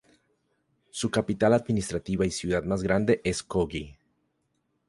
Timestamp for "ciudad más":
2.31-2.81